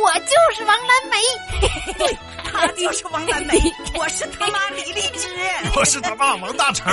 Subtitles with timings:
[0.00, 1.16] 我就是王蓝梅，
[1.98, 2.18] 对，
[2.50, 3.54] 他就是王蓝梅，
[3.98, 5.28] 我是他妈李荔枝，
[5.76, 6.92] 我是他爸王大成。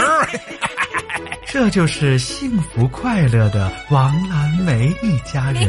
[1.45, 5.63] 这就是幸福快乐的王蓝梅一家人。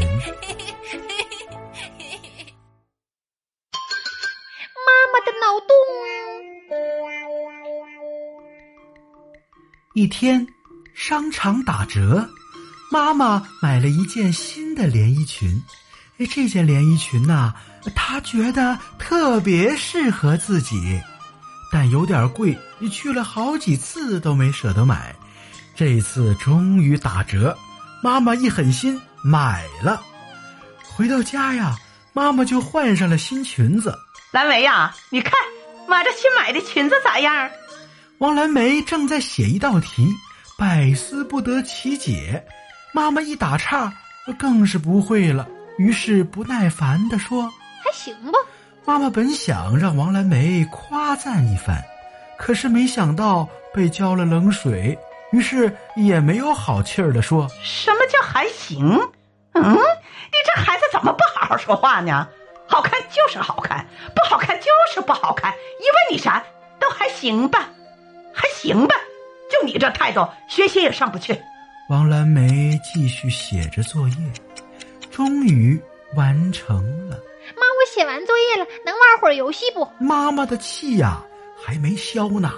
[4.84, 5.76] 妈妈的脑洞。
[9.94, 10.46] 一天，
[10.94, 12.28] 商场打折，
[12.90, 15.62] 妈妈买了一件新的连衣裙。
[16.19, 17.52] 哎，这件连衣裙呐，
[17.95, 21.01] 她觉得特别适合自己，
[21.70, 22.59] 但有点贵，
[22.91, 25.15] 去了好几次都没舍得买。
[25.75, 27.55] 这次终于打折，
[28.02, 30.02] 妈妈一狠心买了。
[30.83, 31.77] 回到家呀，
[32.15, 33.95] 妈妈就换上了新裙子。
[34.30, 35.33] 蓝莓呀，你看，
[35.87, 37.51] 妈这新买的裙子咋样？
[38.19, 40.09] 王蓝莓正在写一道题，
[40.56, 42.42] 百思不得其解。
[42.95, 43.92] 妈妈一打岔，
[44.39, 45.47] 更是不会了。
[45.79, 47.43] 于是不耐烦地说
[47.84, 48.39] ：“还行吧。”
[48.87, 51.83] 妈妈本想让王蓝梅夸赞一番，
[52.39, 54.97] 可是没想到被浇了冷水，
[55.33, 58.81] 于是也没有好气儿的说：“什么叫还行？
[59.55, 62.28] 嗯，你这孩子怎么不好好说话呢？
[62.69, 65.53] 好看就是好看，不好看就是不好看。
[65.53, 66.43] 一问你啥，
[66.81, 67.69] 都还行吧，
[68.33, 68.95] 还行吧。
[69.50, 71.41] 就你这态度，学习也上不去。”
[71.91, 74.15] 王蓝梅继续写着作业。
[75.17, 75.81] 终于
[76.14, 76.77] 完成
[77.09, 77.19] 了，
[77.56, 79.89] 妈，我写完作业了，能玩会儿游戏不？
[79.98, 81.22] 妈妈的气呀
[81.59, 82.53] 还没消呢，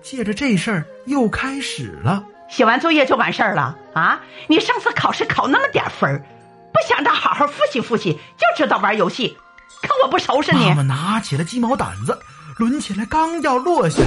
[0.00, 2.24] 借着这事儿又开始了。
[2.48, 4.22] 写完作业就完事儿了啊？
[4.46, 6.24] 你上次考试考那么点分儿，
[6.72, 9.36] 不想着好好复习复习，就知道玩游戏，
[9.82, 10.68] 看我不收拾你。
[10.68, 12.16] 妈妈拿起了鸡毛掸子，
[12.60, 14.04] 抡起来刚要落下，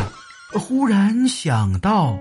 [0.53, 2.17] 忽然想到。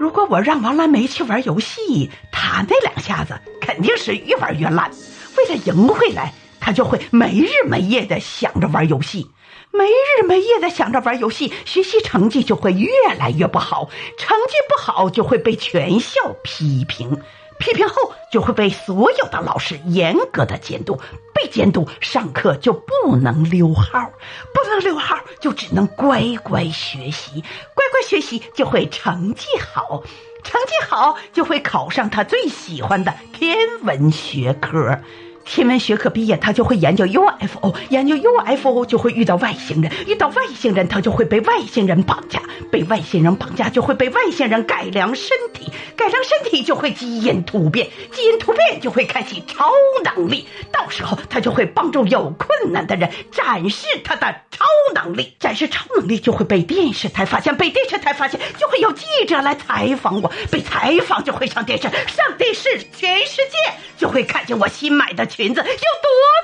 [0.00, 4.90] 如果我让王蓝梅去玩游戏，她那两下子肯定是越玩越烂。
[5.36, 9.30] 为了赢回来，他就会没日没夜的想着玩游戏，
[9.70, 17.20] 没日没夜的想着玩游戏，学习成绩就会越来越不好，成绩不好就会被全校批评。
[17.58, 17.94] 批评后
[18.32, 20.98] 就会被所有的老师严格的监督，
[21.34, 24.10] 被监督上课就不能溜号，
[24.54, 27.42] 不能溜号就只能乖乖学习，
[27.74, 30.02] 乖乖学习就会成绩好，
[30.42, 34.98] 成绩好就会考上他最喜欢的天文学科。
[35.42, 42.40] 天文学科毕业，他就会研究 UFO，研究 UFO 就会遇到外星人，遇到外星人他就会被外星人绑架，
[42.70, 45.69] 被外星人绑架就会被外星人改良身体，
[46.00, 49.70] 改良身体就会基因突变，基因突变就会开启超
[50.02, 63.58] 能力，到时候他就会帮助有困难的人展示他的超能力，展示超能力就会被电视台发现，被电视台发现就会有记者来采访我，被采访就会上电视，上电视全世界
[63.98, 65.26] 就会看见我新买的。
[65.26, 65.70] 裙子有多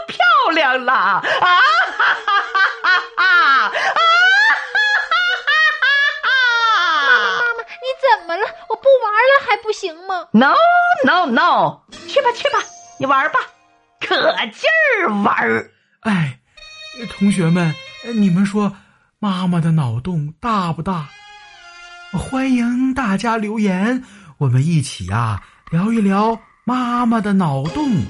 [0.07, 1.23] 漂亮了啊！
[9.79, 10.55] 行吗？No
[11.05, 11.81] No No！
[12.09, 12.59] 去吧去吧，
[12.99, 13.39] 你玩吧，
[14.01, 14.17] 可
[14.47, 14.71] 劲
[15.05, 15.69] 儿玩！
[16.01, 16.41] 哎，
[17.11, 17.75] 同学们，
[18.15, 18.75] 你们说
[19.19, 21.09] 妈妈的脑洞大不大？
[22.13, 24.03] 欢迎大家留言，
[24.39, 28.07] 我们一起啊聊一聊妈妈的脑洞。